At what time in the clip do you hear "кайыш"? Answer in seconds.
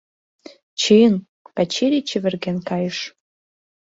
2.69-2.97